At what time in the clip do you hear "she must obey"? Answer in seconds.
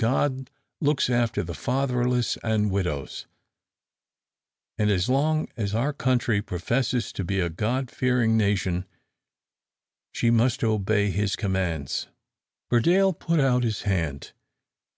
10.10-11.12